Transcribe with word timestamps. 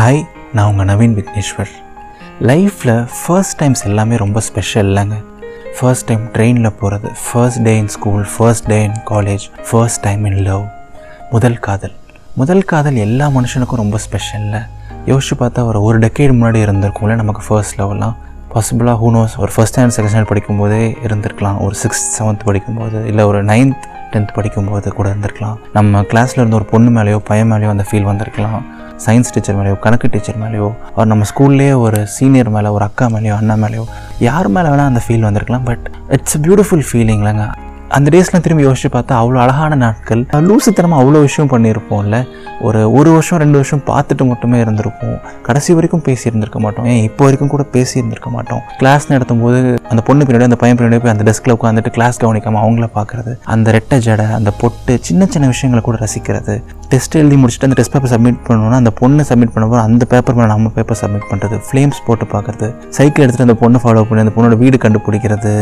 Hi 0.00 0.22
நான் 0.52 0.68
உங்கள் 0.70 0.86
நவீன் 0.86 1.14
விக்னேஸ்வர். 1.16 1.72
லைஃப்பில் 2.40 3.08
ஃபர்ஸ்ட் 3.26 3.56
டைம்ஸ் 3.56 3.84
எல்லாமே 3.84 4.16
ரொம்ப 4.16 4.40
ஸ்பெஷல் 4.40 4.86
இல்லைங்க. 4.86 5.16
ஃபர்ஸ்ட் 5.78 6.06
டைம் 6.06 6.22
ட்ரெயினில் 6.32 6.70
போகிறது 6.70 7.08
first 7.24 7.62
day 7.62 7.78
in 7.78 7.88
school 7.88 8.26
first 8.36 8.66
day 8.66 8.82
in 8.82 8.96
college 9.10 9.44
first 9.70 10.00
time 10.00 10.24
in 10.24 10.36
love 10.36 10.64
முதல் 11.30 11.58
காதல். 11.58 11.92
முதல் 12.34 12.64
காதல் 12.64 12.94
எல்லா 12.94 13.28
மனுஷனுக்கும் 13.28 13.80
ரொம்ப 13.82 13.98
ஸ்பெஷல்ல 14.06 14.66
யோசிச்சு 15.06 15.36
பார்த்தா 15.38 15.64
ஒரு 15.64 15.82
ஒரு 15.82 15.98
டெக்கேட் 15.98 16.36
முன்னாடி 16.40 16.62
இருந்திருக்கும்ல 16.66 17.14
நமக்கு 17.14 17.42
ஃபர்ஸ்ட் 17.48 17.80
லெவலாம் 17.80 18.16
பாசிபிளாக 18.54 18.98
ஹூனோஸ் 19.04 19.36
ஒரு 19.36 19.52
ஃபஸ்ட் 19.56 19.76
ஸ்டாண்டர்ட் 19.76 19.96
செகண்ட் 19.96 20.12
ஸ்டாண்டர்ட் 20.14 20.32
படிக்கும்போதே 20.34 20.96
இருந்திருக்கலாம். 21.06 21.60
ஒரு 21.60 21.74
சிக்ஸ்த் 21.82 22.10
செவன்த் 22.18 22.44
படிக்கும்போது 22.44 23.06
இல்லை 23.06 23.24
ஒரு 23.24 23.44
நைன்த் 23.44 23.82
டென்த் 24.12 24.34
படிக்கும்போது 24.34 24.94
கூட 24.94 25.08
இருந்திருக்கலாம். 25.08 25.56
நம்ம 25.72 26.02
கிளாஸில் 26.02 26.40
இருந்த 26.42 26.56
ஒரு 26.56 26.64
பொண்ணு 26.64 27.00
மேலேயோ 27.00 27.18
பையன் 27.18 27.52
மேலேயோ 27.52 27.68
அந்த 27.68 27.84
ஃபீல் 27.90 28.10
வந்திருக்கலாம். 28.12 28.79
சயின்ஸ் 29.06 29.32
டீச்சர் 29.32 29.56
மேலேயோ 29.56 29.78
கணக்கு 29.78 30.08
டீச்சர் 30.08 30.38
மேலேயோ 30.38 30.68
அவர் 30.94 31.06
நம்ம 31.06 31.24
ஸ்கூல்லேயே 31.24 31.72
ஒரு 31.78 32.06
சீனியர் 32.06 32.50
மேலே 32.50 32.68
ஒரு 32.68 32.84
அக்கா 32.84 33.06
மேலேயோ 33.06 33.34
அண்ணா 33.34 33.54
மேலேயோ 33.54 33.84
யார் 34.18 34.48
மேலே 34.48 34.68
வேணால் 34.68 34.86
அந்த 34.86 35.02
ஃபீல் 35.06 35.20
வந்திருக்கலாம் 35.20 35.64
பட் 35.64 35.84
இட்ஸ் 36.08 36.38
பியூட்டிஃபுல் 36.38 36.84
ஃபீலிங்லங்க 36.90 37.44
அந்த 37.88 38.08
டேஸ்லாம் 38.10 38.40
திரும்பி 38.40 38.64
யோசிச்சு 38.64 38.88
பார்த்தா 38.96 39.14
அவ்வளோ 39.20 39.38
அழகான 39.38 39.74
நாட்கள் 39.74 40.20
லூசுத்தனமாக 40.48 41.02
அவ்வளோ 41.02 41.20
விஷயம் 41.20 41.50
பண்ணியிருப்போம்ல. 41.50 42.16
ஒரு 42.68 42.80
ஒரு 42.98 43.10
வருஷம் 43.14 43.40
ரெண்டு 43.42 43.56
வருஷம் 43.60 43.82
பார்த்துட்டு 43.90 44.24
மட்டுமே 44.30 44.56
இருந்திருப்போம். 44.64 45.14
கடைசி 45.46 45.70
வரைக்கும் 45.76 46.04
பேசி 46.08 46.24
இருந்திருக்க 46.30 46.58
மாட்டோம். 46.64 46.86
ஏன் 46.92 47.02
இப்போ 47.08 47.22
வரைக்கும் 47.26 47.52
கூட 47.54 47.64
பேசி 47.76 47.94
இருந்திருக்க 48.00 48.30
மாட்டோம். 48.36 48.60
கிளாஸ் 48.80 49.06
நடத்தும் 49.12 49.42
போது 49.44 49.60
அந்த 49.92 50.02
பொண்ணு 50.08 50.26
பின்னாடி 50.26 50.48
அந்த 50.50 50.58
பையன் 50.62 50.78
பின்னாடி 50.78 51.00
போய் 51.04 51.14
அந்த 51.14 51.24
டெஸ்கில் 51.28 51.56
உட்காந்துட்டு 51.58 51.92
கிளாஸ் 51.96 52.20
கவனிக்காமல் 52.24 52.62
அவங்கள 52.64 52.88
பார்க்குறது 52.98 53.32
அந்த 53.54 53.72
ரெட்டை 53.76 53.98
ஜடை 54.08 54.26
அந்த 54.40 54.52
பொட்டு 54.60 54.94
சின்ன 55.08 55.28
சின்ன 55.34 55.48
விஷயங்களை 55.54 55.82
கூட 55.88 55.98
ரசிக்கிறது. 56.04 56.56
டெஸ்ட் 56.92 57.16
எழுதி 57.18 57.36
முடிச்சுட்டு 57.40 57.66
அந்த 57.68 57.76
டெஸ்ட் 57.78 57.94
பேப்பர் 57.94 58.12
சப்மிட் 58.12 58.38
பண்ணணும்னா 58.46 58.78
அந்த 58.82 58.92
பொண்ணு 59.00 59.24
சப்மிட் 59.30 59.52
பண்ணும்போது 59.54 59.82
அந்த 59.88 60.04
பேப்பர் 60.12 60.36
மேலே 60.38 60.48
நம்ம 60.54 60.70
பேப்பர் 60.76 60.98
சப்மிட் 61.02 61.26
பண்ணுறது 61.30 61.56
ஃப்ளேம்ஸ் 61.66 62.00
போட்டு 62.06 62.24
பார்க்குறது 62.34 62.68
சைக்கிள் 62.96 63.24
எடுத்துகிட்டு 63.24 63.48
அந்த 63.48 63.56
பொண்ணை 63.62 63.80
ஃபாலோ 63.84 64.02
பண்ணி 64.08 64.24
அந்த 64.24 64.34
பொண்ணோட 64.36 64.56
வீடு 64.62 64.78
கண்டுபிடிக்கிறது 64.84 65.52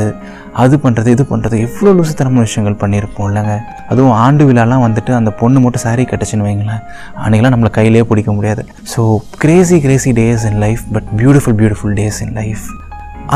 அது 0.62 0.77
பண்ணுறது 0.84 1.08
இது 1.17 1.25
பண்ணுறது 1.33 1.56
எவ்வளோ 1.67 1.91
லூசுத்தனமான 1.98 2.45
விஷயங்கள் 2.48 2.80
பண்ணியிருப்போம் 2.83 3.28
இல்லைங்க. 3.30 3.55
அதுவும் 3.91 4.14
ஆண்டு 4.25 4.45
விழாலாம் 4.48 4.84
வந்துட்டு 4.86 5.12
அந்த 5.19 5.30
பொண்ணு 5.41 5.58
மட்டும் 5.64 5.84
saree 5.84 6.06
கட்டுச்சுன்னு 6.12 6.47
வைங்களேன். 6.47 6.83
அன்றைக்கெல்லாம் 7.22 7.55
நம்மளை 7.55 7.70
கையிலே 7.70 8.03
பிடிக்க 8.11 8.33
முடியாது. 8.33 8.64
So 8.94 9.03
crazy 9.44 9.81
crazy 9.81 10.12
days 10.12 10.44
in 10.50 10.58
life 10.64 10.83
but 10.95 11.08
beautiful 11.20 11.56
beautiful 11.61 11.95
days 12.00 12.20
in 12.25 12.34
life 12.41 12.64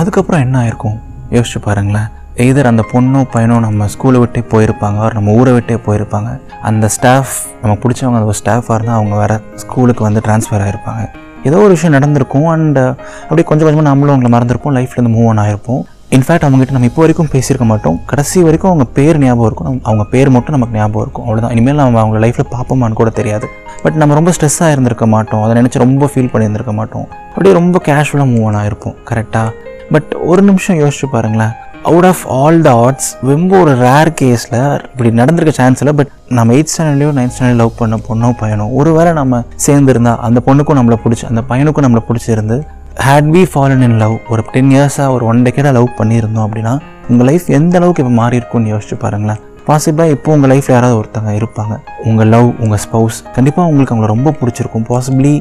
அதுக்கப்புறம் 0.00 0.40
என்ன 0.40 0.56
ஆயிருக்கும்? 0.62 0.98
யோசிச்சு 1.36 1.60
பாருங்களேன். 1.68 2.08
எய்தர் 2.42 2.68
அந்த 2.70 2.82
பொண்ணோ 2.92 3.20
பையனோ 3.32 3.56
நம்ம 3.64 3.86
ஸ்கூலை 3.94 4.18
விட்டே 4.20 4.40
போயிருப்பாங்க 4.52 5.00
or 5.06 5.10
நம்ம 5.16 5.32
ஊரை 5.40 5.52
விட்டே 5.52 5.76
போயிருப்பாங்க. 5.86 6.30
அந்த 6.68 6.88
ஸ்டாஃப் 6.88 7.34
நமக்கு 7.62 7.82
பிடிச்சவங்க 7.82 8.20
அந்த 8.20 8.36
ஸ்டாஃபாக 8.40 8.76
இருந்தால் 8.78 8.98
அவங்க 9.00 9.16
வேறு 9.22 9.36
ஸ்கூலுக்கு 9.54 10.02
வந்து 10.08 10.22
ட்ரான்ஸ்ஃபர் 10.26 10.64
ஆகிருப்பாங்க 10.66 11.02
ஏதோ 11.48 11.56
ஒரு 11.56 11.68
விஷயம் 11.68 11.94
நடந்திருக்கும் 11.96 12.46
அண்ட் 12.46 12.78
அப்படியே 13.22 13.46
கொஞ்சம் 13.48 13.66
கொஞ்சமாக 13.66 13.88
நம்மளும் 13.88 14.14
அவங்களை 14.14 14.30
மறந்துருப்போம் 14.34 14.76
லைஃப்லேருந்து 14.78 15.14
மூவ் 15.16 15.28
ஆன் 15.30 15.42
ஆகிருப்போம் 15.44 15.82
இன்ஃபேக்ட் 16.16 16.44
அவங்ககிட்ட 16.46 16.74
நம்ம 16.76 16.88
இப்போ 16.88 17.00
வரைக்கும் 17.02 17.28
பேசியிருக்க 17.34 17.66
மாட்டோம். 17.70 17.94
கடைசி 18.10 18.38
வரைக்கும் 18.46 18.70
அவங்க 18.70 18.86
பேர் 18.96 19.18
ஞாபகம் 19.22 19.46
இருக்கும். 19.48 19.78
அவங்க 19.88 20.04
பேர் 20.14 20.30
மட்டும் 20.34 20.54
நமக்கு 20.56 20.74
ஞாபகம் 20.78 21.02
இருக்கும். 21.04 21.24
அவ்வளோதான் 21.26 21.52
இனிமேல் 21.54 21.78
நம்ம 21.80 22.00
அவங்க 22.02 22.18
லைஃப்பில் 22.24 22.50
பார்ப்போமான்னு 22.54 22.98
கூட 23.00 23.10
தெரியாது. 23.18 23.46
பட் 23.84 23.96
நம்ம 24.00 24.14
ரொம்ப 24.18 24.32
ஸ்ட்ரெஸ்ஸாக 24.36 24.74
இருந்திருக்க 24.74 25.06
மாட்டோம். 25.14 25.42
அதை 25.44 25.54
நினச்சி 25.60 25.78
ரொம்ப 25.84 26.10
ஃபீல் 26.12 26.30
பண்ணியிருந்திருக்க 26.32 26.74
மாட்டோம். 26.80 27.06
அப்படியே 27.28 27.54
ரொம்ப 27.60 27.80
கேஷுவலாக 27.86 28.28
மூவ் 28.32 28.44
ஆன் 28.50 28.58
ஆகிருப்போம் 28.62 28.96
கரெக்டாக 29.10 29.48
பட் 29.94 30.10
ஒரு 30.32 30.42
நிமிஷம் 30.48 30.78
யோசிச்சு 30.82 31.08
பாருங்களேன். 31.14 31.54
Out 31.90 32.08
of 32.10 32.22
all 32.40 32.60
the 32.66 32.72
arts 32.82 33.08
ரொம்ப 33.30 33.52
ஒரு 33.62 33.72
ரேர் 33.86 34.12
கேஸில் 34.20 34.60
இப்படி 34.90 35.10
நடந்திருக்க 35.20 35.54
சான்ஸ் 35.60 35.80
இல்லை 35.82 35.94
பட் 36.00 36.12
நம்ம 36.38 36.54
எயிட் 36.58 36.70
ஸ்டாண்டர்ட்லேயோ 36.74 37.10
நைன்த் 37.16 37.34
ஸ்டாண்டர்ட் 37.36 37.60
லவ் 37.62 37.72
பண்ண 37.80 37.96
பொண்ணோ 38.08 38.30
பையனோ 38.42 38.66
ஒருவேளை 38.80 39.12
நம்ம 39.22 39.42
சேர்ந்துருந்தா 39.66 40.12
அந்த 40.28 40.40
பொண்ணுக்கும் 40.46 40.80
நம்மளை 40.80 40.98
பிடிச்சி 41.04 41.26
அந்த 41.32 41.44
பையனுக்கும் 41.50 41.86
நம்மளை 41.86 42.04
பிடிச்சிருந்து 42.10 42.58
had 43.00 43.28
been 43.34 43.42
fallen 43.50 43.82
in 43.86 43.94
love 44.00 44.14
ஒரு 44.32 44.42
டென் 44.54 44.72
இயர்ஸாக 44.74 45.12
ஒரு 45.14 45.24
ஒன் 45.30 45.38
டெக்கேடாக 45.44 45.72
லவ் 45.76 45.86
பண்ணியிருந்தோம் 45.98 46.44
அப்படின்னா 46.46 46.72
உங்கள் 47.10 47.26
லைஃப் 47.28 47.46
எந்த 47.58 47.74
அளவுக்கு 47.78 48.02
இப்போ 48.02 48.12
மாறி 48.18 48.36
இருக்கும்னு 48.40 48.72
யோசிச்சு 48.72 48.96
பாருங்களேன். 49.04 49.40
பாசிபிளாக 49.68 50.14
இப்போ 50.16 50.30
உங்கள் 50.36 50.50
லைஃப்பில் 50.52 50.74
யாராவது 50.76 50.96
ஒருத்தவங்க 51.00 51.32
இருப்பாங்க. 51.38 51.74
உங்கள் 52.08 52.30
லவ் 52.34 52.48
உங்கள் 52.64 52.80
ஸ்பௌஸ் 52.84 53.18
கண்டிப்பாக 53.36 53.70
உங்களுக்கு 53.70 53.94
அவங்கள 53.94 54.10
ரொம்ப 54.14 54.32
பிடிச்சிருக்கும். 54.40 54.84
Possibly 54.90 55.32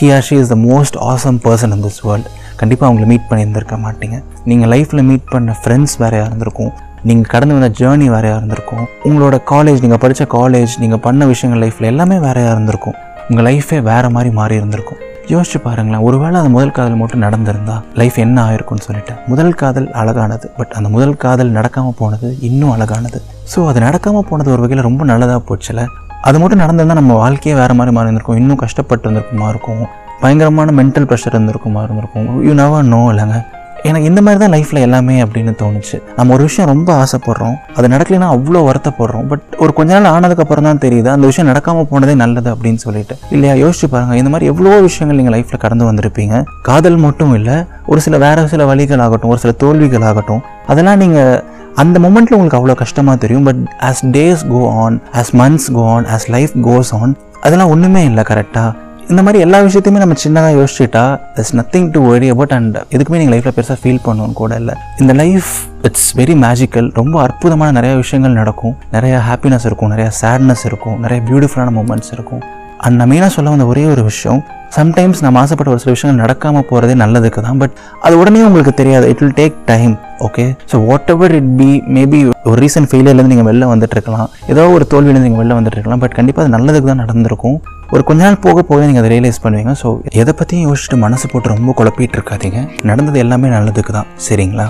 he 0.00 0.08
or 0.16 0.26
she 0.28 0.36
is 0.42 0.52
the 0.54 0.58
most 0.66 0.98
awesome 1.12 1.40
person 1.46 1.74
in 1.76 1.84
this 1.86 2.00
world 2.08 2.30
கண்டிப்பாக 2.60 2.88
அவங்கள 2.90 3.08
மீட் 3.12 3.26
பண்ணியிருந்திருக்க 3.30 3.78
மாட்டீங்க. 3.86 4.18
நீங்கள் 4.50 4.72
லைஃப்பில் 4.74 5.04
மீட் 5.10 5.26
பண்ண 5.34 5.56
ஃப்ரெண்ட்ஸ் 5.62 5.96
வேறையாக 6.04 6.30
இருந்திருக்கும். 6.30 6.72
நீங்கள் 7.08 7.32
கடந்து 7.34 7.56
வந்த 7.58 7.72
ஜேர்னி 7.80 8.08
வேறையாக 8.16 8.40
இருந்திருக்கும். 8.40 8.86
உங்களோட 9.10 9.36
காலேஜ் 9.54 9.82
நீங்கள் 9.86 10.02
படித்த 10.06 10.26
காலேஜ் 10.38 10.74
நீங்கள் 10.84 11.04
பண்ண 11.08 11.26
விஷயங்கள் 11.34 11.62
லைஃப்பில் 11.66 11.90
எல்லாமே 11.94 12.18
வேறையாக 12.28 12.56
இருந்திருக்கும். 12.56 12.96
உங்கள் 13.30 13.48
லைஃபே 13.50 13.80
வேறு 13.92 14.10
மாதிரி 14.16 14.32
மாறி 14.40 14.56
இருந்திருக்கும். 14.62 15.02
யோசிச்சு 15.32 15.58
பாருங்களேன் 15.64 16.04
ஒருவேளை 16.06 16.36
அந்த 16.40 16.50
முதல் 16.54 16.74
காதல் 16.76 16.98
மட்டும் 17.00 17.22
நடந்திருந்தா 17.24 17.74
லைஃப் 18.00 18.16
என்ன 18.24 18.36
ஆயிருக்கும்னு 18.48 18.84
சொல்லிட்டு. 18.86 19.14
முதல் 19.30 19.56
காதல் 19.60 19.88
அழகானது 20.00 20.46
பட் 20.58 20.72
அந்த 20.78 20.88
முதல் 20.94 21.14
காதல் 21.24 21.50
நடக்காமல் 21.56 21.96
போனது 22.00 22.28
இன்னும் 22.48 22.72
அழகானது. 22.74 23.18
ஸோ 23.52 23.66
அது 23.70 23.80
நடக்காமல் 23.86 24.26
போனது 24.30 24.52
ஒரு 24.54 24.62
வகையில் 24.64 24.86
ரொம்ப 24.88 25.04
நல்லதாக 25.10 25.40
போச்சுல. 25.48 25.84
அது 26.28 26.38
மட்டும் 26.42 26.62
நடந்திருந்தால் 26.64 27.00
நம்ம 27.00 27.16
வாழ்க்கையே 27.24 27.56
வேறு 27.60 27.76
மாதிரி 27.80 27.94
மாறி 27.96 28.08
இருந்திருக்கும் 28.08 28.40
இன்னும் 28.42 28.62
கஷ்டப்பட்டு 28.64 29.06
இருந்திருக்குமா 29.06 29.48
இருக்கும் 29.54 29.82
பயங்கரமான 30.22 30.72
மென்டல் 30.80 31.08
ப்ரெஷர் 31.10 31.36
இருந்திருக்குமா 31.36 31.82
இருந்திருக்கும். 31.86 32.28
யூ 32.48 32.54
நவர் 32.62 32.90
நோ 32.94 33.02
இல்லைங்க. 33.12 33.38
எனக்கு 33.84 34.06
இந்த 34.06 34.20
மாதிரி 34.20 34.38
தான் 34.42 34.52
லைஃப்பில் 34.54 34.80
எல்லாமே 34.84 35.22
அப்படின்னு 35.24 35.52
தோணுச்சு. 35.60 35.96
நம்ம 36.16 36.32
ஒரு 36.34 36.42
விஷயம் 36.42 36.70
ரொம்ப 36.70 36.90
ஆசைப்படுறோம். 37.02 37.56
அது 37.76 37.88
நடக்கலைன்னா 37.88 38.28
அவ்வளோ 38.36 38.60
வருத்தப்படுறோம். 38.68 39.26
பட் 39.30 39.42
ஒரு 39.58 39.72
கொஞ்ச 39.72 39.98
நாள் 39.98 40.12
ஆனதுக்கப்புறம் 40.14 40.66
தான் 40.68 40.80
தெரியுது. 40.84 41.06
அந்த 41.06 41.26
விஷயம் 41.26 41.50
நடக்காமல் 41.50 41.88
போனதே 41.92 42.14
நல்லது 42.14 42.50
அப்படின்னு 42.54 42.74
சொல்லிட்டு. 42.74 43.16
இல்லையா? 43.30 43.54
யோசிச்சு 43.64 43.88
பாருங்கள் 43.94 44.16
இந்த 44.16 44.30
மாதிரி 44.30 44.50
எவ்வளோ 44.52 44.80
விஷயங்கள் 44.80 45.16
நீங்கள் 45.16 45.36
லைஃப்பில் 45.36 45.62
கடந்து 45.64 45.86
வந்திருப்பீங்க. 45.90 46.42
காதல் 46.62 46.96
மட்டும் 46.96 47.34
இல்லை 47.34 47.56
ஒரு 47.86 48.00
சில 48.00 48.18
வேற 48.18 48.46
சில 48.46 48.64
வழிகள் 48.64 48.98
ஆகட்டும் 48.98 49.30
ஒரு 49.30 49.40
சில 49.44 49.52
தோல்விகள் 49.52 50.02
ஆகட்டும். 50.02 50.42
அதெல்லாம் 50.66 50.96
நீங்கள் 50.96 51.42
அந்த 51.74 51.98
மொமெண்ட்டில் 52.04 52.36
உங்களுக்கு 52.36 52.60
அவ்வளோ 52.60 52.74
கஷ்டமாக 52.74 53.18
தெரியும். 53.24 53.44
But 53.44 53.62
as 53.90 54.04
days 54.18 54.44
go 54.54 54.62
on 54.84 55.00
as 55.22 55.32
months 55.42 55.70
go 55.78 55.84
on 55.94 56.04
as 56.16 56.28
life 56.36 56.54
goes 56.68 56.94
on 57.00 57.16
அதெல்லாம் 57.40 57.68
ஒன்றுமே 57.68 58.04
இல்லை 58.04 58.22
கரெக்டாக 58.30 58.70
இந்த 59.12 59.20
மாதிரி 59.26 59.38
எல்லா 59.44 59.58
விஷயத்தையுமே 59.66 60.00
நம்ம 60.02 60.16
சின்னதாக 60.22 60.56
யோசிச்சுட்டா 60.58 61.02
it's 61.40 61.52
nothing 61.58 61.86
to 61.94 62.00
worry 62.08 62.26
about 62.32 62.52
and 62.56 62.74
எதுக்குமே 62.94 63.18
நீங்கள் 63.20 63.34
லைஃப்பில் 63.34 63.54
பெருசாக 63.58 63.76
ஃபீல் 63.82 64.00
பண்ணணும் 64.06 64.34
கூட 64.40 64.52
இல்லை. 64.60 64.74
இந்த 65.02 65.12
லைஃப் 65.20 65.50
இட்ஸ் 65.88 66.08
வெரி 66.18 66.34
மேஜிக்கல் 66.42 66.88
ரொம்ப 66.98 67.14
அற்புதமான 67.26 67.68
நிறைய 67.78 67.92
விஷயங்கள் 68.02 68.34
நடக்கும். 68.40 68.74
நிறைய 68.96 69.14
ஹாப்பினஸ் 69.28 69.64
இருக்கும் 69.68 69.90
நிறைய 69.94 70.08
சேட்னஸ் 70.20 70.64
இருக்கும் 70.70 70.98
நிறைய 71.04 71.20
பியூட்டிஃபுல்லான 71.28 71.72
மூமெண்ட்ஸ் 71.78 72.12
இருக்கும். 72.16 72.42
அண்ட் 72.84 72.96
நான் 73.00 73.10
மெயினாக 73.12 73.32
சொல்ல 73.36 73.54
வந்த 73.54 73.66
ஒரே 73.72 73.84
ஒரு 73.92 74.02
விஷயம் 74.10 74.42
சம்டைம்ஸ் 74.76 75.22
நம்ம 75.26 75.40
ஆசைப்பட்ட 75.42 75.72
ஒரு 75.74 75.82
சில 75.84 75.94
விஷயங்கள் 75.96 76.22
நடக்காமல் 76.24 76.66
போகிறதே 76.70 76.94
நல்லதுக்கு 77.04 77.40
தான் 77.46 77.60
பட் 77.62 77.74
அது 78.06 78.14
உடனே 78.20 78.44
உங்களுக்கு 78.50 78.74
தெரியாது. 78.82 79.06
It 79.12 79.22
will 79.22 79.36
take 79.40 79.56
time 79.72 79.94
okay 80.26 80.44
so 80.72 80.82
what 81.14 81.34
it 81.40 81.50
be 81.62 81.70
maybe 81.96 82.20
ஒரு 82.50 82.58
ரீசன்ட் 82.66 82.90
ஃபெயிலியர்லேருந்து 82.92 83.34
நீங்கள் 83.36 83.50
வெளில 83.50 83.70
வந்துட்டு 83.72 83.98
இருக்கலாம். 83.98 84.28
ஏதோ 84.54 84.68
ஒரு 84.76 84.86
தோல்வியிலேருந்து 84.92 85.30
நீங்கள் 85.30 85.44
வெளில 85.44 85.58
வந்துட்டு 85.60 85.80
இருக்கலாம் 85.80 86.04
பட் 86.04 86.16
கண்டிப்பாக 86.20 86.46
அது 86.46 86.56
நல்லதுக்கு 86.58 86.92
தான் 86.92 87.04
நடந்திருக்கும். 87.06 87.58
ஒரு 87.92 88.02
கொஞ்ச 88.08 88.20
நாள் 88.24 88.42
போக 88.46 88.62
போக 88.68 88.86
நீங்கள் 88.86 89.02
அதை 89.02 89.10
ரியலைஸ் 89.12 89.42
பண்ணுவீங்க. 89.44 89.72
ஸோ 89.82 89.88
எதை 90.22 90.32
பற்றியும் 90.38 90.66
யோசிச்சுட்டு 90.66 90.98
மனசு 91.04 91.26
போட்டு 91.32 91.48
ரொம்ப 91.54 91.72
குழப்பிட்டு 91.78 92.16
இருக்காதீங்க. 92.18 92.60
நடந்தது 92.88 93.18
எல்லாமே 93.24 93.48
நல்லதுக்கு 93.54 93.92
தான். 93.98 94.10
சரிங்களா? 94.26 94.66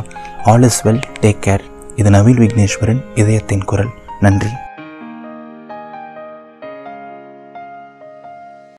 All 0.52 0.66
is 0.68 0.80
well 0.86 1.02
take 1.24 1.42
care 1.46 1.64
இது 2.00 2.10
நவீன் 2.16 2.40
விக்னேஸ்வரன் 2.44 3.02
இதயத்தின் 3.14 3.64
குரல். 3.72 3.92
நன்றி. 4.26 4.50